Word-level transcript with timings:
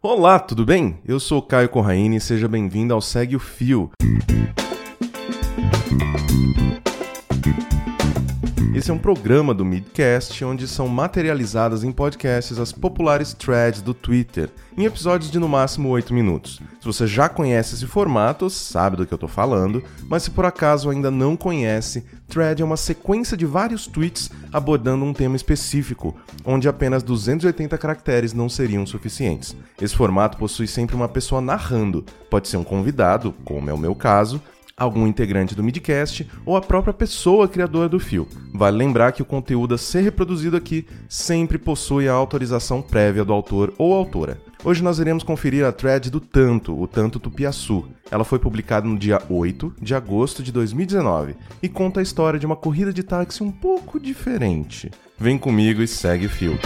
Olá, 0.00 0.38
tudo 0.38 0.64
bem? 0.64 1.00
Eu 1.04 1.18
sou 1.18 1.42
Caio 1.42 1.68
Corraine 1.68 2.18
e 2.18 2.20
seja 2.20 2.46
bem-vindo 2.46 2.94
ao 2.94 3.00
Segue 3.00 3.34
o 3.34 3.40
Fio. 3.40 3.90
Esse 8.78 8.92
é 8.92 8.94
um 8.94 8.98
programa 8.98 9.52
do 9.52 9.64
Midcast 9.64 10.44
onde 10.44 10.68
são 10.68 10.86
materializadas 10.86 11.82
em 11.82 11.90
podcasts 11.90 12.60
as 12.60 12.70
populares 12.70 13.34
threads 13.34 13.82
do 13.82 13.92
Twitter, 13.92 14.50
em 14.76 14.84
episódios 14.84 15.32
de 15.32 15.40
no 15.40 15.48
máximo 15.48 15.88
8 15.88 16.14
minutos. 16.14 16.60
Se 16.78 16.86
você 16.86 17.04
já 17.04 17.28
conhece 17.28 17.74
esse 17.74 17.88
formato, 17.88 18.48
sabe 18.48 18.96
do 18.96 19.04
que 19.04 19.12
eu 19.12 19.16
estou 19.16 19.28
falando, 19.28 19.82
mas 20.04 20.22
se 20.22 20.30
por 20.30 20.44
acaso 20.44 20.90
ainda 20.90 21.10
não 21.10 21.36
conhece, 21.36 22.04
thread 22.28 22.62
é 22.62 22.64
uma 22.64 22.76
sequência 22.76 23.36
de 23.36 23.44
vários 23.44 23.88
tweets 23.88 24.30
abordando 24.52 25.04
um 25.04 25.12
tema 25.12 25.34
específico, 25.34 26.16
onde 26.44 26.68
apenas 26.68 27.02
280 27.02 27.76
caracteres 27.78 28.32
não 28.32 28.48
seriam 28.48 28.86
suficientes. 28.86 29.56
Esse 29.82 29.96
formato 29.96 30.38
possui 30.38 30.68
sempre 30.68 30.94
uma 30.94 31.08
pessoa 31.08 31.40
narrando, 31.40 32.04
pode 32.30 32.46
ser 32.46 32.58
um 32.58 32.64
convidado, 32.64 33.34
como 33.44 33.68
é 33.68 33.72
o 33.72 33.78
meu 33.78 33.96
caso, 33.96 34.40
algum 34.78 35.06
integrante 35.06 35.54
do 35.54 35.62
Midcast 35.62 36.26
ou 36.46 36.56
a 36.56 36.60
própria 36.60 36.94
pessoa 36.94 37.48
criadora 37.48 37.88
do 37.88 37.98
fio. 37.98 38.28
Vale 38.54 38.76
lembrar 38.76 39.12
que 39.12 39.22
o 39.22 39.26
conteúdo 39.26 39.74
a 39.74 39.78
ser 39.78 40.02
reproduzido 40.02 40.56
aqui 40.56 40.86
sempre 41.08 41.58
possui 41.58 42.08
a 42.08 42.12
autorização 42.12 42.80
prévia 42.80 43.24
do 43.24 43.32
autor 43.32 43.74
ou 43.76 43.92
autora. 43.92 44.40
Hoje 44.64 44.82
nós 44.82 44.98
iremos 44.98 45.22
conferir 45.22 45.64
a 45.64 45.72
thread 45.72 46.10
do 46.10 46.20
Tanto, 46.20 46.78
o 46.78 46.86
Tanto 46.86 47.20
Tupiaçu. 47.20 47.86
Ela 48.10 48.24
foi 48.24 48.38
publicada 48.38 48.88
no 48.88 48.98
dia 48.98 49.22
8 49.28 49.74
de 49.80 49.94
agosto 49.94 50.42
de 50.42 50.50
2019 50.50 51.36
e 51.62 51.68
conta 51.68 52.00
a 52.00 52.02
história 52.02 52.40
de 52.40 52.46
uma 52.46 52.56
corrida 52.56 52.92
de 52.92 53.02
táxi 53.02 53.42
um 53.42 53.52
pouco 53.52 54.00
diferente. 54.00 54.90
Vem 55.18 55.38
comigo 55.38 55.82
e 55.82 55.88
segue 55.88 56.26
o 56.26 56.30
fio. 56.30 56.58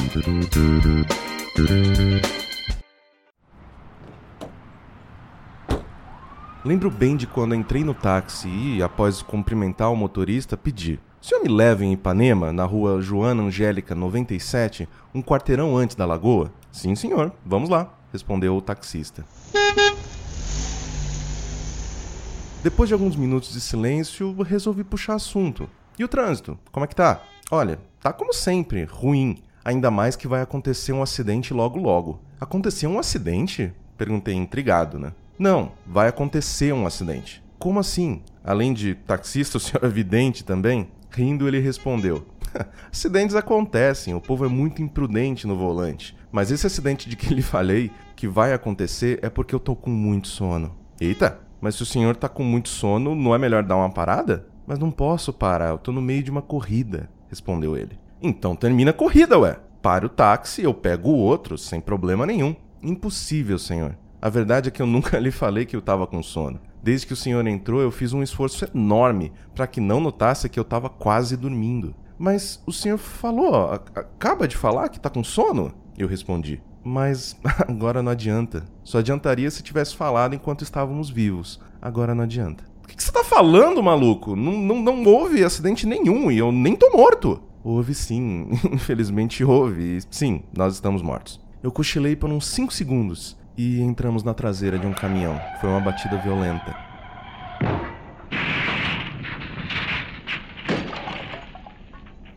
Lembro 6.64 6.92
bem 6.92 7.16
de 7.16 7.26
quando 7.26 7.56
entrei 7.56 7.82
no 7.82 7.92
táxi 7.92 8.48
e, 8.48 8.82
após 8.84 9.20
cumprimentar 9.20 9.90
o 9.90 9.96
motorista, 9.96 10.56
pedi: 10.56 11.00
O 11.20 11.26
senhor 11.26 11.42
me 11.42 11.48
leva 11.48 11.84
em 11.84 11.92
Ipanema, 11.92 12.52
na 12.52 12.64
rua 12.64 13.02
Joana 13.02 13.42
Angélica 13.42 13.96
97, 13.96 14.88
um 15.12 15.20
quarteirão 15.20 15.76
antes 15.76 15.96
da 15.96 16.06
lagoa? 16.06 16.52
Sim, 16.70 16.94
senhor, 16.94 17.32
vamos 17.44 17.68
lá, 17.68 17.92
respondeu 18.12 18.56
o 18.56 18.62
taxista. 18.62 19.24
Depois 22.62 22.86
de 22.86 22.94
alguns 22.94 23.16
minutos 23.16 23.52
de 23.52 23.60
silêncio, 23.60 24.32
resolvi 24.42 24.84
puxar 24.84 25.14
assunto. 25.14 25.68
E 25.98 26.04
o 26.04 26.08
trânsito? 26.08 26.56
Como 26.70 26.84
é 26.84 26.86
que 26.86 26.94
tá? 26.94 27.22
Olha, 27.50 27.80
tá 28.00 28.12
como 28.12 28.32
sempre, 28.32 28.84
ruim. 28.84 29.42
Ainda 29.64 29.90
mais 29.90 30.14
que 30.14 30.28
vai 30.28 30.40
acontecer 30.40 30.92
um 30.92 31.02
acidente 31.02 31.52
logo 31.52 31.80
logo. 31.80 32.20
Aconteceu 32.40 32.88
um 32.88 33.00
acidente? 33.00 33.72
Perguntei 33.98 34.34
intrigado, 34.34 34.96
né? 34.96 35.12
Não, 35.42 35.72
vai 35.84 36.06
acontecer 36.06 36.72
um 36.72 36.86
acidente. 36.86 37.42
Como 37.58 37.80
assim? 37.80 38.22
Além 38.44 38.72
de 38.72 38.94
taxista, 38.94 39.56
o 39.58 39.60
senhor 39.60 39.84
é 39.84 39.88
vidente 39.88 40.44
também? 40.44 40.86
Rindo, 41.10 41.48
ele 41.48 41.58
respondeu: 41.58 42.24
Acidentes 42.92 43.34
acontecem, 43.34 44.14
o 44.14 44.20
povo 44.20 44.44
é 44.44 44.48
muito 44.48 44.80
imprudente 44.80 45.44
no 45.44 45.56
volante. 45.56 46.16
Mas 46.30 46.52
esse 46.52 46.64
acidente 46.64 47.08
de 47.08 47.16
que 47.16 47.34
lhe 47.34 47.42
falei 47.42 47.90
que 48.14 48.28
vai 48.28 48.52
acontecer 48.52 49.18
é 49.20 49.28
porque 49.28 49.52
eu 49.52 49.58
tô 49.58 49.74
com 49.74 49.90
muito 49.90 50.28
sono. 50.28 50.76
Eita, 51.00 51.40
mas 51.60 51.74
se 51.74 51.82
o 51.82 51.86
senhor 51.86 52.14
tá 52.14 52.28
com 52.28 52.44
muito 52.44 52.68
sono, 52.68 53.12
não 53.12 53.34
é 53.34 53.38
melhor 53.38 53.64
dar 53.64 53.74
uma 53.74 53.90
parada? 53.90 54.46
Mas 54.64 54.78
não 54.78 54.92
posso 54.92 55.32
parar, 55.32 55.70
eu 55.70 55.78
tô 55.78 55.90
no 55.90 56.00
meio 56.00 56.22
de 56.22 56.30
uma 56.30 56.40
corrida, 56.40 57.10
respondeu 57.28 57.76
ele. 57.76 57.98
Então 58.22 58.54
termina 58.54 58.92
a 58.92 58.94
corrida, 58.94 59.36
ué. 59.40 59.58
Pare 59.82 60.06
o 60.06 60.08
táxi, 60.08 60.62
eu 60.62 60.72
pego 60.72 61.10
o 61.10 61.18
outro, 61.18 61.58
sem 61.58 61.80
problema 61.80 62.24
nenhum. 62.24 62.54
Impossível, 62.80 63.58
senhor. 63.58 63.96
A 64.22 64.28
verdade 64.28 64.68
é 64.68 64.70
que 64.70 64.80
eu 64.80 64.86
nunca 64.86 65.18
lhe 65.20 65.32
falei 65.32 65.66
que 65.66 65.74
eu 65.74 65.80
estava 65.80 66.06
com 66.06 66.22
sono. 66.22 66.60
Desde 66.80 67.08
que 67.08 67.12
o 67.12 67.16
senhor 67.16 67.44
entrou, 67.44 67.80
eu 67.80 67.90
fiz 67.90 68.12
um 68.12 68.22
esforço 68.22 68.64
enorme 68.72 69.32
para 69.52 69.66
que 69.66 69.80
não 69.80 69.98
notasse 69.98 70.48
que 70.48 70.60
eu 70.60 70.62
estava 70.62 70.88
quase 70.88 71.36
dormindo. 71.36 71.92
Mas 72.16 72.62
o 72.64 72.72
senhor 72.72 72.98
falou, 72.98 73.72
acaba 73.72 74.46
de 74.46 74.56
falar 74.56 74.88
que 74.90 74.98
está 74.98 75.10
com 75.10 75.24
sono? 75.24 75.74
Eu 75.98 76.06
respondi. 76.06 76.62
Mas 76.84 77.36
agora 77.66 78.00
não 78.00 78.12
adianta. 78.12 78.64
Só 78.84 78.98
adiantaria 78.98 79.50
se 79.50 79.60
tivesse 79.60 79.96
falado 79.96 80.36
enquanto 80.36 80.62
estávamos 80.62 81.10
vivos. 81.10 81.60
Agora 81.80 82.14
não 82.14 82.22
adianta. 82.22 82.62
O 82.84 82.86
que, 82.86 83.02
você 83.02 83.10
está 83.10 83.24
falando, 83.24 83.82
maluco? 83.82 84.36
Não, 84.36 84.52
não, 84.52 84.82
não 84.82 85.04
houve 85.04 85.42
acidente 85.42 85.84
nenhum 85.84 86.30
e 86.30 86.38
eu 86.38 86.52
nem 86.52 86.76
tô 86.76 86.90
morto. 86.96 87.42
Houve 87.64 87.92
sim, 87.92 88.48
infelizmente 88.70 89.42
houve. 89.42 90.00
Sim, 90.10 90.44
nós 90.56 90.74
estamos 90.74 91.02
mortos. 91.02 91.40
Eu 91.60 91.72
cochilei 91.72 92.14
por 92.14 92.30
uns 92.30 92.46
5 92.46 92.72
segundos 92.72 93.36
e 93.56 93.80
entramos 93.80 94.22
na 94.22 94.34
traseira 94.34 94.78
de 94.78 94.86
um 94.86 94.92
caminhão. 94.92 95.40
Foi 95.60 95.68
uma 95.70 95.80
batida 95.80 96.16
violenta. 96.18 96.74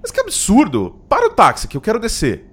Mas 0.02 0.12
que 0.12 0.20
absurdo! 0.20 1.00
Para 1.08 1.28
o 1.28 1.32
táxi 1.32 1.68
que 1.68 1.78
eu 1.78 1.82
quero 1.82 2.00
descer. 2.00 2.52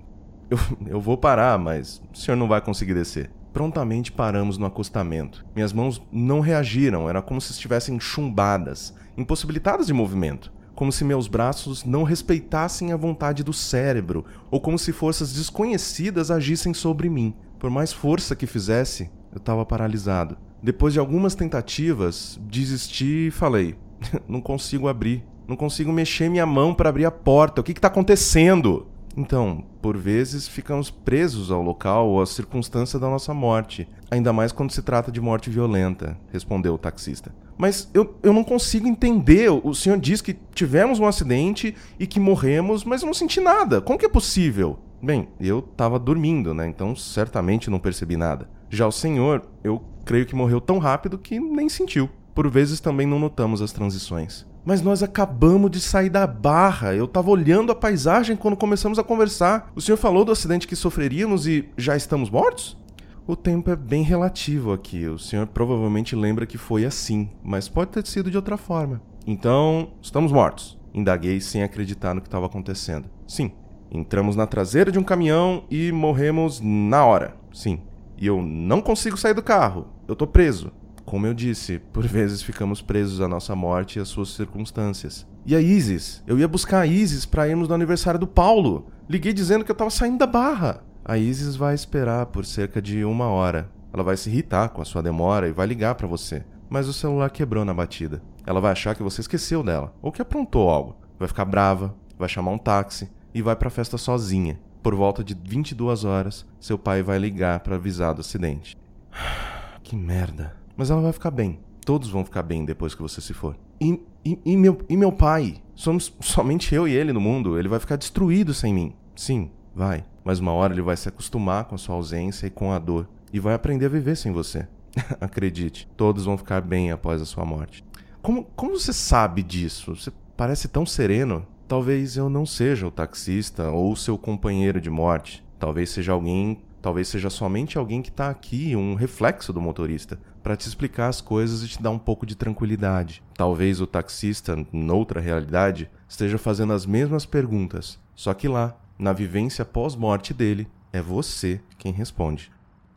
Eu, 0.50 0.58
eu 0.86 1.00
vou 1.00 1.16
parar, 1.16 1.58
mas 1.58 2.02
o 2.12 2.16
senhor 2.16 2.36
não 2.36 2.48
vai 2.48 2.60
conseguir 2.60 2.94
descer. 2.94 3.30
Prontamente 3.52 4.10
paramos 4.10 4.56
no 4.58 4.66
acostamento. 4.66 5.44
Minhas 5.54 5.72
mãos 5.72 6.02
não 6.10 6.40
reagiram, 6.40 7.08
era 7.08 7.20
como 7.20 7.40
se 7.40 7.52
estivessem 7.52 7.98
chumbadas, 8.00 8.94
impossibilitadas 9.16 9.86
de 9.86 9.92
movimento 9.92 10.52
como 10.74 10.90
se 10.90 11.04
meus 11.04 11.28
braços 11.28 11.84
não 11.84 12.02
respeitassem 12.02 12.92
a 12.92 12.96
vontade 12.96 13.44
do 13.44 13.52
cérebro, 13.52 14.24
ou 14.50 14.60
como 14.60 14.78
se 14.78 14.92
forças 14.92 15.32
desconhecidas 15.32 16.30
agissem 16.30 16.72
sobre 16.72 17.08
mim. 17.08 17.34
Por 17.62 17.70
mais 17.70 17.92
força 17.92 18.34
que 18.34 18.44
fizesse, 18.44 19.08
eu 19.30 19.38
estava 19.38 19.64
paralisado. 19.64 20.36
Depois 20.60 20.92
de 20.92 20.98
algumas 20.98 21.36
tentativas, 21.36 22.36
desisti 22.42 23.28
e 23.28 23.30
falei: 23.30 23.76
Não 24.26 24.40
consigo 24.40 24.88
abrir. 24.88 25.24
Não 25.46 25.54
consigo 25.54 25.92
mexer 25.92 26.28
minha 26.28 26.44
mão 26.44 26.74
para 26.74 26.88
abrir 26.88 27.04
a 27.04 27.10
porta. 27.12 27.60
O 27.60 27.64
que 27.64 27.70
está 27.70 27.86
acontecendo? 27.86 28.88
Então, 29.16 29.64
por 29.80 29.96
vezes 29.96 30.48
ficamos 30.48 30.90
presos 30.90 31.52
ao 31.52 31.62
local 31.62 32.08
ou 32.08 32.20
à 32.20 32.26
circunstância 32.26 32.98
da 32.98 33.08
nossa 33.08 33.32
morte, 33.32 33.86
ainda 34.10 34.32
mais 34.32 34.50
quando 34.50 34.72
se 34.72 34.82
trata 34.82 35.12
de 35.12 35.20
morte 35.20 35.48
violenta, 35.48 36.18
respondeu 36.32 36.74
o 36.74 36.78
taxista. 36.78 37.32
Mas 37.56 37.88
eu, 37.94 38.16
eu 38.24 38.32
não 38.32 38.42
consigo 38.42 38.88
entender. 38.88 39.50
O 39.50 39.72
senhor 39.72 40.00
diz 40.00 40.20
que 40.20 40.36
tivemos 40.52 40.98
um 40.98 41.06
acidente 41.06 41.76
e 41.96 42.08
que 42.08 42.18
morremos, 42.18 42.82
mas 42.82 43.02
eu 43.02 43.06
não 43.06 43.14
senti 43.14 43.38
nada. 43.40 43.80
Como 43.80 43.96
que 43.96 44.06
é 44.06 44.08
possível? 44.08 44.80
Bem, 45.02 45.28
eu 45.40 45.58
estava 45.58 45.98
dormindo, 45.98 46.54
né? 46.54 46.68
Então 46.68 46.94
certamente 46.94 47.68
não 47.68 47.80
percebi 47.80 48.16
nada. 48.16 48.48
Já 48.70 48.86
o 48.86 48.92
senhor, 48.92 49.42
eu 49.64 49.82
creio 50.04 50.24
que 50.24 50.34
morreu 50.34 50.60
tão 50.60 50.78
rápido 50.78 51.18
que 51.18 51.40
nem 51.40 51.68
sentiu. 51.68 52.08
Por 52.32 52.48
vezes 52.48 52.78
também 52.78 53.04
não 53.04 53.18
notamos 53.18 53.60
as 53.60 53.72
transições. 53.72 54.46
Mas 54.64 54.80
nós 54.80 55.02
acabamos 55.02 55.72
de 55.72 55.80
sair 55.80 56.08
da 56.08 56.24
barra. 56.24 56.94
Eu 56.94 57.06
estava 57.06 57.30
olhando 57.30 57.72
a 57.72 57.74
paisagem 57.74 58.36
quando 58.36 58.56
começamos 58.56 58.96
a 58.96 59.02
conversar. 59.02 59.72
O 59.74 59.80
senhor 59.80 59.96
falou 59.96 60.24
do 60.24 60.30
acidente 60.30 60.68
que 60.68 60.76
sofreríamos 60.76 61.48
e 61.48 61.68
já 61.76 61.96
estamos 61.96 62.30
mortos? 62.30 62.78
O 63.26 63.34
tempo 63.34 63.70
é 63.70 63.76
bem 63.76 64.04
relativo 64.04 64.72
aqui. 64.72 65.06
O 65.06 65.18
senhor 65.18 65.48
provavelmente 65.48 66.14
lembra 66.14 66.46
que 66.46 66.56
foi 66.56 66.84
assim, 66.84 67.28
mas 67.42 67.68
pode 67.68 67.90
ter 67.90 68.06
sido 68.06 68.30
de 68.30 68.36
outra 68.36 68.56
forma. 68.56 69.02
Então, 69.26 69.94
estamos 70.00 70.30
mortos. 70.30 70.78
Indaguei 70.94 71.40
sem 71.40 71.64
acreditar 71.64 72.14
no 72.14 72.20
que 72.20 72.28
estava 72.28 72.46
acontecendo. 72.46 73.08
Sim, 73.26 73.52
Entramos 73.94 74.34
na 74.34 74.46
traseira 74.46 74.90
de 74.90 74.98
um 74.98 75.02
caminhão 75.02 75.64
e 75.70 75.92
morremos 75.92 76.62
na 76.62 77.04
hora. 77.04 77.36
Sim. 77.52 77.82
E 78.16 78.26
eu 78.26 78.40
não 78.40 78.80
consigo 78.80 79.18
sair 79.18 79.34
do 79.34 79.42
carro. 79.42 79.86
Eu 80.08 80.16
tô 80.16 80.26
preso. 80.26 80.72
Como 81.04 81.26
eu 81.26 81.34
disse, 81.34 81.78
por 81.78 82.06
vezes 82.06 82.40
ficamos 82.40 82.80
presos 82.80 83.20
à 83.20 83.28
nossa 83.28 83.54
morte 83.54 83.98
e 83.98 84.00
às 84.00 84.08
suas 84.08 84.30
circunstâncias. 84.30 85.26
E 85.44 85.54
a 85.54 85.60
Isis? 85.60 86.22
Eu 86.26 86.38
ia 86.38 86.48
buscar 86.48 86.80
a 86.80 86.86
Isis 86.86 87.26
para 87.26 87.46
irmos 87.46 87.68
no 87.68 87.74
aniversário 87.74 88.18
do 88.18 88.26
Paulo. 88.26 88.86
Liguei 89.06 89.34
dizendo 89.34 89.62
que 89.62 89.70
eu 89.70 89.76
tava 89.76 89.90
saindo 89.90 90.16
da 90.16 90.26
barra. 90.26 90.82
A 91.04 91.18
Isis 91.18 91.54
vai 91.54 91.74
esperar 91.74 92.24
por 92.26 92.46
cerca 92.46 92.80
de 92.80 93.04
uma 93.04 93.26
hora. 93.26 93.70
Ela 93.92 94.02
vai 94.02 94.16
se 94.16 94.30
irritar 94.30 94.70
com 94.70 94.80
a 94.80 94.86
sua 94.86 95.02
demora 95.02 95.48
e 95.48 95.52
vai 95.52 95.66
ligar 95.66 95.96
para 95.96 96.06
você. 96.06 96.42
Mas 96.70 96.88
o 96.88 96.94
celular 96.94 97.28
quebrou 97.28 97.62
na 97.62 97.74
batida. 97.74 98.22
Ela 98.46 98.60
vai 98.60 98.72
achar 98.72 98.94
que 98.94 99.02
você 99.02 99.20
esqueceu 99.20 99.62
dela 99.62 99.92
ou 100.00 100.10
que 100.10 100.22
aprontou 100.22 100.70
algo. 100.70 100.96
Vai 101.18 101.28
ficar 101.28 101.44
brava, 101.44 101.94
vai 102.18 102.28
chamar 102.30 102.52
um 102.52 102.58
táxi 102.58 103.10
e 103.34 103.42
vai 103.42 103.56
para 103.56 103.68
a 103.68 103.70
festa 103.70 103.98
sozinha. 103.98 104.58
Por 104.82 104.94
volta 104.94 105.22
de 105.22 105.34
22 105.34 106.04
horas, 106.04 106.44
seu 106.60 106.76
pai 106.76 107.02
vai 107.02 107.18
ligar 107.18 107.60
para 107.60 107.76
avisar 107.76 108.14
do 108.14 108.20
acidente. 108.20 108.76
Que 109.82 109.96
merda. 109.96 110.56
Mas 110.74 110.90
ela 110.90 111.02
vai 111.02 111.12
ficar 111.12 111.30
bem. 111.30 111.58
Todos 111.84 112.08
vão 112.08 112.24
ficar 112.24 112.42
bem 112.42 112.64
depois 112.64 112.94
que 112.94 113.02
você 113.02 113.20
se 113.20 113.34
for. 113.34 113.56
E, 113.80 114.00
e, 114.24 114.38
e, 114.44 114.56
meu, 114.56 114.78
e 114.88 114.96
meu 114.96 115.12
pai? 115.12 115.60
Somos 115.74 116.14
somente 116.20 116.74
eu 116.74 116.88
e 116.88 116.92
ele 116.92 117.12
no 117.12 117.20
mundo. 117.20 117.58
Ele 117.58 117.68
vai 117.68 117.78
ficar 117.78 117.96
destruído 117.96 118.54
sem 118.54 118.72
mim. 118.72 118.94
Sim, 119.14 119.50
vai. 119.74 120.04
Mas 120.24 120.38
uma 120.38 120.52
hora 120.52 120.72
ele 120.72 120.80
vai 120.80 120.96
se 120.96 121.08
acostumar 121.08 121.64
com 121.64 121.74
a 121.74 121.78
sua 121.78 121.96
ausência 121.96 122.46
e 122.46 122.50
com 122.50 122.72
a 122.72 122.78
dor. 122.78 123.08
E 123.32 123.40
vai 123.40 123.54
aprender 123.54 123.86
a 123.86 123.90
viver 123.90 124.16
sem 124.16 124.32
você. 124.32 124.66
Acredite, 125.20 125.88
todos 125.96 126.24
vão 126.24 126.38
ficar 126.38 126.60
bem 126.60 126.90
após 126.90 127.20
a 127.20 127.26
sua 127.26 127.44
morte. 127.44 127.84
Como, 128.22 128.44
como 128.56 128.78
você 128.78 128.92
sabe 128.92 129.42
disso? 129.42 129.96
Você 129.96 130.12
parece 130.36 130.68
tão 130.68 130.86
sereno. 130.86 131.46
Talvez 131.72 132.18
eu 132.18 132.28
não 132.28 132.44
seja 132.44 132.86
o 132.86 132.90
taxista 132.90 133.70
ou 133.70 133.96
seu 133.96 134.18
companheiro 134.18 134.78
de 134.78 134.90
morte. 134.90 135.42
Talvez 135.58 135.88
seja 135.88 136.12
alguém 136.12 136.60
Talvez 136.82 137.08
seja 137.08 137.30
somente 137.30 137.78
alguém 137.78 138.02
que 138.02 138.10
está 138.10 138.28
aqui, 138.28 138.76
um 138.76 138.94
reflexo 138.94 139.54
do 139.54 139.60
motorista, 139.60 140.20
para 140.42 140.54
te 140.54 140.68
explicar 140.68 141.08
as 141.08 141.22
coisas 141.22 141.62
e 141.62 141.68
te 141.68 141.82
dar 141.82 141.90
um 141.90 141.98
pouco 141.98 142.26
de 142.26 142.36
tranquilidade. 142.36 143.22
Talvez 143.34 143.80
o 143.80 143.86
taxista, 143.86 144.54
noutra 144.70 145.18
realidade, 145.18 145.88
esteja 146.06 146.36
fazendo 146.36 146.74
as 146.74 146.84
mesmas 146.84 147.24
perguntas, 147.24 147.98
só 148.14 148.34
que 148.34 148.48
lá, 148.48 148.76
na 148.98 149.14
vivência 149.14 149.64
pós-morte 149.64 150.34
dele, 150.34 150.68
é 150.92 151.00
você 151.00 151.58
quem 151.78 151.92
responde. 151.92 152.52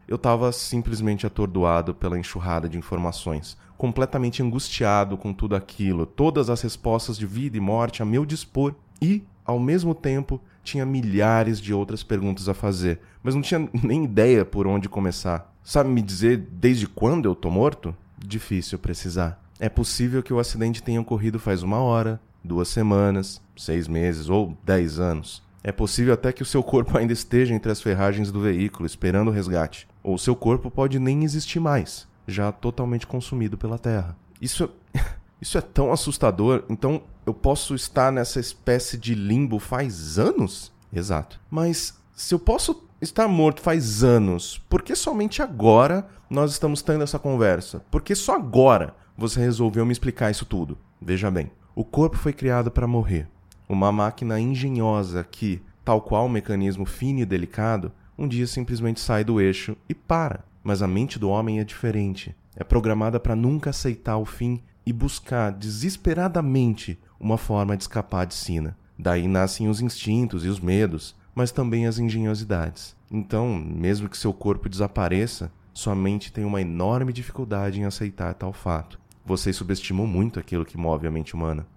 Eu 0.07 0.17
estava 0.17 0.51
simplesmente 0.51 1.25
atordoado 1.25 1.93
pela 1.93 2.19
enxurrada 2.19 2.69
de 2.69 2.77
informações, 2.77 3.57
completamente 3.77 4.43
angustiado 4.43 5.17
com 5.17 5.33
tudo 5.33 5.55
aquilo, 5.55 6.05
todas 6.05 6.49
as 6.49 6.61
respostas 6.61 7.17
de 7.17 7.25
vida 7.25 7.57
e 7.57 7.59
morte 7.59 8.01
a 8.01 8.05
meu 8.05 8.25
dispor 8.25 8.75
e, 9.01 9.23
ao 9.43 9.59
mesmo 9.59 9.95
tempo, 9.95 10.39
tinha 10.63 10.85
milhares 10.85 11.59
de 11.59 11.73
outras 11.73 12.03
perguntas 12.03 12.49
a 12.49 12.53
fazer, 12.53 12.99
mas 13.23 13.35
não 13.35 13.41
tinha 13.41 13.69
nem 13.83 14.05
ideia 14.05 14.45
por 14.45 14.67
onde 14.67 14.89
começar. 14.89 15.53
Sabe 15.63 15.89
me 15.89 16.01
dizer 16.01 16.37
desde 16.37 16.87
quando 16.87 17.25
eu 17.25 17.35
tô 17.35 17.49
morto? 17.49 17.95
Difícil 18.17 18.77
precisar. 18.77 19.43
É 19.59 19.69
possível 19.69 20.21
que 20.21 20.33
o 20.33 20.39
acidente 20.39 20.83
tenha 20.83 21.01
ocorrido 21.01 21.39
faz 21.39 21.63
uma 21.63 21.79
hora, 21.79 22.19
duas 22.43 22.67
semanas, 22.67 23.41
seis 23.55 23.87
meses 23.87 24.29
ou 24.29 24.57
dez 24.63 24.99
anos. 24.99 25.44
É 25.67 25.71
possível 25.71 26.13
até 26.13 26.31
que 26.31 26.43
o 26.43 26.45
seu 26.45 26.61
corpo 26.61 26.95
ainda 26.95 27.11
esteja 27.11 27.51
entre 27.51 27.71
as 27.71 27.81
ferragens 27.81 28.31
do 28.31 28.39
veículo, 28.39 28.85
esperando 28.85 29.29
o 29.29 29.31
resgate. 29.31 29.87
Ou 30.03 30.15
seu 30.15 30.35
corpo 30.35 30.69
pode 30.69 30.99
nem 30.99 31.23
existir 31.23 31.59
mais, 31.59 32.07
já 32.27 32.51
totalmente 32.51 33.07
consumido 33.07 33.57
pela 33.57 33.79
terra. 33.79 34.15
Isso 34.39 34.71
é, 34.93 35.01
isso 35.41 35.57
é 35.57 35.61
tão 35.61 35.91
assustador. 35.91 36.65
Então, 36.69 37.01
eu 37.25 37.33
posso 37.33 37.73
estar 37.73 38.11
nessa 38.11 38.39
espécie 38.39 38.95
de 38.95 39.15
limbo 39.15 39.57
faz 39.57 40.19
anos? 40.19 40.71
Exato. 40.93 41.41
Mas 41.49 41.99
se 42.15 42.35
eu 42.35 42.37
posso 42.37 42.87
estar 43.01 43.27
morto 43.27 43.59
faz 43.59 44.03
anos, 44.03 44.63
por 44.69 44.83
que 44.83 44.95
somente 44.95 45.41
agora 45.41 46.07
nós 46.29 46.51
estamos 46.51 46.83
tendo 46.83 47.03
essa 47.03 47.17
conversa? 47.17 47.83
Por 47.89 48.03
que 48.03 48.13
só 48.13 48.35
agora 48.35 48.93
você 49.17 49.39
resolveu 49.39 49.83
me 49.83 49.93
explicar 49.93 50.29
isso 50.29 50.45
tudo? 50.45 50.77
Veja 51.01 51.31
bem, 51.31 51.49
o 51.73 51.83
corpo 51.83 52.17
foi 52.17 52.33
criado 52.33 52.69
para 52.69 52.85
morrer. 52.85 53.27
Uma 53.67 53.91
máquina 53.91 54.39
engenhosa 54.39 55.23
que, 55.23 55.61
tal 55.83 56.01
qual 56.01 56.25
um 56.25 56.29
mecanismo 56.29 56.85
fino 56.85 57.19
e 57.19 57.25
delicado, 57.25 57.91
um 58.17 58.27
dia 58.27 58.47
simplesmente 58.47 58.99
sai 58.99 59.23
do 59.23 59.41
eixo 59.41 59.75
e 59.89 59.93
para. 59.93 60.45
Mas 60.63 60.81
a 60.81 60.87
mente 60.87 61.19
do 61.19 61.29
homem 61.29 61.59
é 61.59 61.63
diferente. 61.63 62.35
É 62.55 62.63
programada 62.63 63.19
para 63.19 63.35
nunca 63.35 63.71
aceitar 63.71 64.17
o 64.17 64.25
fim 64.25 64.61
e 64.85 64.93
buscar 64.93 65.51
desesperadamente 65.51 66.97
uma 67.19 67.37
forma 67.37 67.75
de 67.75 67.83
escapar 67.83 68.25
de 68.25 68.35
sina. 68.35 68.77
Daí 68.97 69.27
nascem 69.27 69.67
os 69.67 69.81
instintos 69.81 70.45
e 70.45 70.47
os 70.47 70.59
medos, 70.59 71.15
mas 71.33 71.51
também 71.51 71.85
as 71.87 71.99
engenhosidades. 71.99 72.95
Então, 73.11 73.53
mesmo 73.55 74.07
que 74.07 74.17
seu 74.17 74.33
corpo 74.33 74.69
desapareça, 74.69 75.51
sua 75.73 75.95
mente 75.95 76.31
tem 76.31 76.45
uma 76.45 76.61
enorme 76.61 77.11
dificuldade 77.11 77.79
em 77.79 77.83
aceitar 77.83 78.33
tal 78.35 78.53
fato. 78.53 78.99
Vocês 79.25 79.55
subestimam 79.55 80.07
muito 80.07 80.39
aquilo 80.39 80.65
que 80.65 80.77
move 80.77 81.07
a 81.07 81.11
mente 81.11 81.33
humana. 81.33 81.67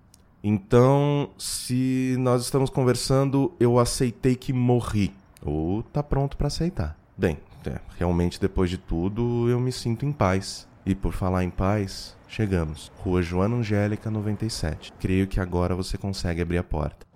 Então, 0.42 1.30
se 1.36 2.16
nós 2.18 2.42
estamos 2.42 2.70
conversando, 2.70 3.52
eu 3.58 3.78
aceitei 3.78 4.36
que 4.36 4.52
morri. 4.52 5.12
Ou 5.42 5.82
tá 5.82 6.02
pronto 6.02 6.36
para 6.36 6.46
aceitar. 6.46 6.96
Bem, 7.16 7.38
é, 7.66 7.80
realmente 7.98 8.40
depois 8.40 8.70
de 8.70 8.78
tudo, 8.78 9.48
eu 9.48 9.58
me 9.58 9.72
sinto 9.72 10.06
em 10.06 10.12
paz. 10.12 10.68
E 10.86 10.94
por 10.94 11.12
falar 11.12 11.44
em 11.44 11.50
paz, 11.50 12.16
chegamos. 12.28 12.90
Rua 12.98 13.20
Joana 13.20 13.56
Angélica 13.56 14.10
97. 14.10 14.92
Creio 14.98 15.26
que 15.26 15.40
agora 15.40 15.74
você 15.74 15.98
consegue 15.98 16.40
abrir 16.40 16.58
a 16.58 16.64
porta. 16.64 17.06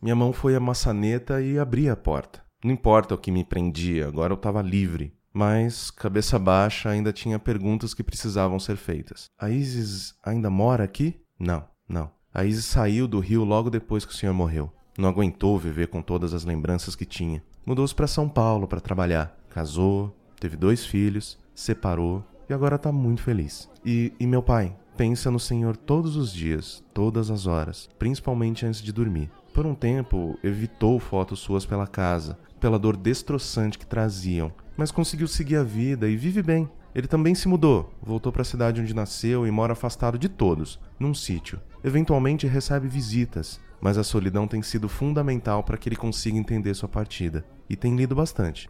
Minha 0.00 0.14
mão 0.14 0.32
foi 0.32 0.54
a 0.54 0.60
maçaneta 0.60 1.42
e 1.42 1.58
abri 1.58 1.88
a 1.88 1.96
porta. 1.96 2.42
Não 2.62 2.70
importa 2.70 3.14
o 3.14 3.18
que 3.18 3.32
me 3.32 3.44
prendia, 3.44 4.06
agora 4.06 4.32
eu 4.32 4.36
estava 4.36 4.62
livre. 4.62 5.12
Mas, 5.32 5.90
cabeça 5.90 6.38
baixa, 6.38 6.90
ainda 6.90 7.12
tinha 7.12 7.38
perguntas 7.38 7.94
que 7.94 8.02
precisavam 8.02 8.58
ser 8.58 8.76
feitas. 8.76 9.26
A 9.38 9.48
Isis 9.48 10.14
ainda 10.22 10.50
mora 10.50 10.84
aqui? 10.84 11.20
Não, 11.38 11.64
não. 11.90 12.10
A 12.32 12.44
Isis 12.44 12.64
saiu 12.64 13.08
do 13.08 13.18
Rio 13.18 13.44
logo 13.44 13.68
depois 13.68 14.04
que 14.04 14.12
o 14.12 14.16
senhor 14.16 14.32
morreu. 14.32 14.72
Não 14.96 15.08
aguentou 15.08 15.58
viver 15.58 15.88
com 15.88 16.00
todas 16.00 16.32
as 16.32 16.44
lembranças 16.44 16.94
que 16.94 17.04
tinha. 17.04 17.42
Mudou-se 17.66 17.94
para 17.94 18.06
São 18.06 18.28
Paulo 18.28 18.68
para 18.68 18.80
trabalhar. 18.80 19.36
Casou, 19.50 20.16
teve 20.38 20.56
dois 20.56 20.86
filhos, 20.86 21.38
separou 21.54 22.24
e 22.48 22.54
agora 22.54 22.76
está 22.76 22.92
muito 22.92 23.22
feliz. 23.22 23.68
E, 23.84 24.12
e 24.18 24.26
meu 24.26 24.42
pai? 24.42 24.76
Pensa 24.96 25.30
no 25.30 25.40
Senhor 25.40 25.76
todos 25.76 26.16
os 26.16 26.32
dias, 26.32 26.84
todas 26.92 27.30
as 27.30 27.46
horas, 27.46 27.88
principalmente 27.98 28.66
antes 28.66 28.82
de 28.82 28.92
dormir. 28.92 29.30
Por 29.54 29.66
um 29.66 29.74
tempo, 29.74 30.38
evitou 30.44 30.98
fotos 31.00 31.40
suas 31.40 31.64
pela 31.64 31.86
casa, 31.86 32.38
pela 32.60 32.78
dor 32.78 32.96
destroçante 32.96 33.78
que 33.78 33.86
traziam, 33.86 34.52
mas 34.76 34.92
conseguiu 34.92 35.26
seguir 35.26 35.56
a 35.56 35.62
vida 35.62 36.08
e 36.08 36.16
vive 36.16 36.42
bem. 36.42 36.68
Ele 36.94 37.06
também 37.06 37.34
se 37.34 37.48
mudou, 37.48 37.92
voltou 38.02 38.30
para 38.30 38.42
a 38.42 38.44
cidade 38.44 38.80
onde 38.80 38.94
nasceu 38.94 39.46
e 39.46 39.50
mora 39.50 39.72
afastado 39.72 40.18
de 40.18 40.28
todos, 40.28 40.78
num 40.98 41.14
sítio. 41.14 41.60
Eventualmente 41.82 42.46
recebe 42.46 42.88
visitas, 42.88 43.60
mas 43.80 43.96
a 43.96 44.04
solidão 44.04 44.46
tem 44.46 44.62
sido 44.62 44.88
fundamental 44.88 45.62
para 45.62 45.78
que 45.78 45.88
ele 45.88 45.96
consiga 45.96 46.36
entender 46.36 46.74
sua 46.74 46.88
partida, 46.88 47.44
e 47.68 47.76
tem 47.76 47.96
lido 47.96 48.14
bastante. 48.14 48.68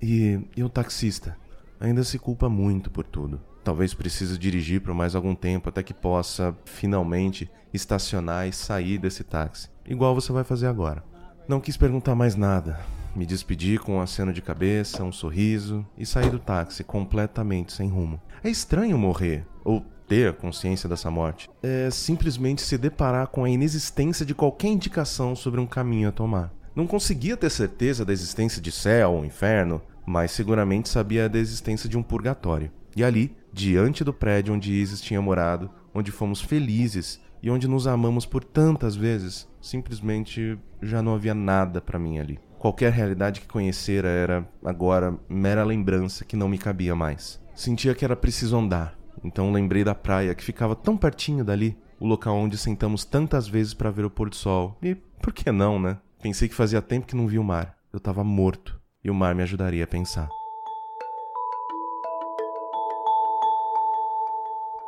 E, 0.00 0.40
e 0.56 0.62
o 0.62 0.68
taxista? 0.68 1.36
Ainda 1.78 2.04
se 2.04 2.18
culpa 2.18 2.48
muito 2.48 2.90
por 2.90 3.04
tudo. 3.04 3.40
Talvez 3.64 3.94
precise 3.94 4.38
dirigir 4.38 4.80
por 4.80 4.94
mais 4.94 5.14
algum 5.14 5.34
tempo 5.34 5.68
até 5.68 5.82
que 5.82 5.94
possa, 5.94 6.54
finalmente, 6.64 7.50
estacionar 7.72 8.48
e 8.48 8.52
sair 8.52 8.98
desse 8.98 9.24
táxi, 9.24 9.68
igual 9.86 10.14
você 10.14 10.32
vai 10.32 10.44
fazer 10.44 10.66
agora. 10.66 11.04
Não 11.48 11.60
quis 11.60 11.76
perguntar 11.76 12.14
mais 12.14 12.36
nada, 12.36 12.80
me 13.14 13.26
despedi 13.26 13.76
com 13.78 13.96
um 13.96 14.00
aceno 14.00 14.32
de 14.32 14.40
cabeça, 14.40 15.02
um 15.02 15.12
sorriso 15.12 15.86
e 15.98 16.06
saí 16.06 16.30
do 16.30 16.38
táxi 16.38 16.84
completamente 16.84 17.72
sem 17.72 17.88
rumo. 17.88 18.20
É 18.42 18.48
estranho 18.48 18.96
morrer, 18.96 19.44
ou 19.64 19.84
ter 20.10 20.28
a 20.28 20.32
consciência 20.32 20.88
dessa 20.88 21.08
morte. 21.08 21.48
É 21.62 21.88
simplesmente 21.88 22.62
se 22.62 22.76
deparar 22.76 23.28
com 23.28 23.44
a 23.44 23.48
inexistência 23.48 24.26
de 24.26 24.34
qualquer 24.34 24.66
indicação 24.66 25.36
sobre 25.36 25.60
um 25.60 25.66
caminho 25.66 26.08
a 26.08 26.12
tomar. 26.12 26.52
Não 26.74 26.84
conseguia 26.84 27.36
ter 27.36 27.48
certeza 27.48 28.04
da 28.04 28.12
existência 28.12 28.60
de 28.60 28.72
céu 28.72 29.12
ou 29.12 29.24
inferno, 29.24 29.80
mas 30.04 30.32
seguramente 30.32 30.88
sabia 30.88 31.28
da 31.28 31.38
existência 31.38 31.88
de 31.88 31.96
um 31.96 32.02
purgatório. 32.02 32.72
E 32.96 33.04
ali, 33.04 33.36
diante 33.52 34.02
do 34.02 34.12
prédio 34.12 34.52
onde 34.52 34.72
Isis 34.72 35.00
tinha 35.00 35.22
morado, 35.22 35.70
onde 35.94 36.10
fomos 36.10 36.40
felizes 36.40 37.20
e 37.40 37.48
onde 37.48 37.68
nos 37.68 37.86
amamos 37.86 38.26
por 38.26 38.42
tantas 38.42 38.96
vezes, 38.96 39.48
simplesmente 39.60 40.58
já 40.82 41.00
não 41.00 41.14
havia 41.14 41.34
nada 41.34 41.80
para 41.80 42.00
mim 42.00 42.18
ali. 42.18 42.40
Qualquer 42.58 42.90
realidade 42.90 43.40
que 43.40 43.46
conhecera 43.46 44.08
era, 44.08 44.48
agora, 44.64 45.16
mera 45.28 45.62
lembrança 45.62 46.24
que 46.24 46.36
não 46.36 46.48
me 46.48 46.58
cabia 46.58 46.96
mais. 46.96 47.40
Sentia 47.54 47.94
que 47.94 48.04
era 48.04 48.16
preciso 48.16 48.56
andar, 48.56 48.99
então 49.22 49.52
lembrei 49.52 49.84
da 49.84 49.94
praia 49.94 50.34
que 50.34 50.44
ficava 50.44 50.74
tão 50.74 50.96
pertinho 50.96 51.44
dali, 51.44 51.76
o 51.98 52.06
local 52.06 52.36
onde 52.36 52.56
sentamos 52.56 53.04
tantas 53.04 53.46
vezes 53.46 53.74
para 53.74 53.90
ver 53.90 54.04
o 54.04 54.10
pôr 54.10 54.30
do 54.30 54.36
sol. 54.36 54.76
E 54.82 54.94
por 54.94 55.32
que 55.32 55.52
não, 55.52 55.78
né? 55.78 55.98
Pensei 56.22 56.48
que 56.48 56.54
fazia 56.54 56.80
tempo 56.80 57.06
que 57.06 57.16
não 57.16 57.26
vi 57.26 57.38
o 57.38 57.44
mar. 57.44 57.76
Eu 57.92 57.98
estava 57.98 58.24
morto 58.24 58.80
e 59.04 59.10
o 59.10 59.14
mar 59.14 59.34
me 59.34 59.42
ajudaria 59.42 59.84
a 59.84 59.86
pensar. 59.86 60.28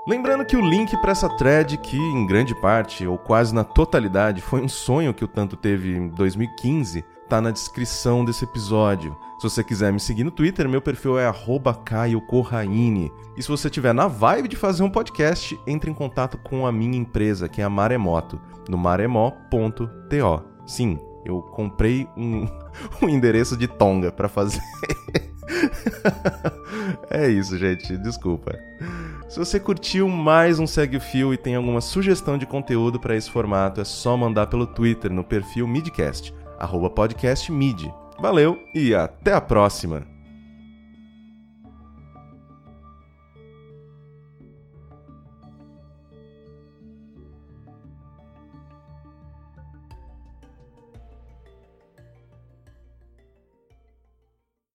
Lembrando 0.07 0.45
que 0.45 0.57
o 0.57 0.61
link 0.61 1.01
para 1.01 1.13
essa 1.13 1.29
thread, 1.29 1.79
que 1.79 1.97
em 1.97 2.27
grande 2.27 2.61
parte 2.61 3.07
ou 3.07 3.17
quase 3.17 3.55
na 3.55 3.63
totalidade 3.63 4.41
foi 4.41 4.61
um 4.61 4.69
sonho 4.69 5.15
que 5.15 5.25
o 5.25 5.29
Tanto 5.29 5.57
teve 5.57 5.97
em 5.97 6.09
2015, 6.09 7.05
tá 7.33 7.41
na 7.41 7.51
descrição 7.51 8.27
desse 8.27 8.45
episódio. 8.45 9.17
Se 9.39 9.49
você 9.49 9.65
quiser 9.65 9.91
me 9.91 9.99
seguir 9.99 10.23
no 10.23 10.31
Twitter, 10.31 10.69
meu 10.69 10.83
perfil 10.83 11.19
é 11.19 11.33
@caiocorraine. 11.83 13.11
E 13.35 13.43
se 13.43 13.49
você 13.49 13.71
tiver 13.71 13.95
na 13.95 14.07
vibe 14.07 14.49
de 14.49 14.57
fazer 14.57 14.83
um 14.83 14.91
podcast, 14.91 15.59
entre 15.67 15.91
em 15.91 15.95
contato 15.95 16.37
com 16.37 16.67
a 16.67 16.71
minha 16.71 16.99
empresa, 16.99 17.49
que 17.49 17.63
é 17.63 17.65
a 17.65 17.71
Maremoto, 17.71 18.39
no 18.69 18.77
maremó.to. 18.77 19.89
Sim, 20.67 20.99
eu 21.25 21.41
comprei 21.41 22.07
um, 22.19 22.47
um 23.01 23.09
endereço 23.09 23.57
de 23.57 23.67
Tonga 23.67 24.13
para 24.13 24.29
fazer. 24.29 24.61
é 27.09 27.31
isso, 27.31 27.57
gente. 27.57 27.97
Desculpa. 27.97 28.59
Se 29.27 29.39
você 29.39 29.59
curtiu 29.59 30.07
mais 30.07 30.59
um 30.59 30.67
Segue 30.67 30.99
o 30.99 31.01
Fio 31.01 31.33
e 31.33 31.39
tem 31.39 31.55
alguma 31.55 31.81
sugestão 31.81 32.37
de 32.37 32.45
conteúdo 32.45 33.01
para 33.01 33.17
esse 33.17 33.31
formato, 33.31 33.81
é 33.81 33.85
só 33.85 34.19
mandar 34.19 34.49
pelo 34.49 34.67
Twitter 34.67 35.11
no 35.11 35.25
perfil 35.25 35.67
Midcast, 35.67 36.35
podcastmid. 36.91 37.93
Valeu 38.19 38.59
e 38.75 38.95
até 38.95 39.33
a 39.33 39.41
próxima! 39.41 40.12